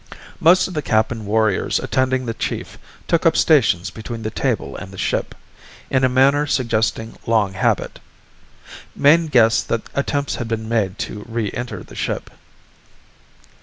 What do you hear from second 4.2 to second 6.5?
the table and the ship, in a manner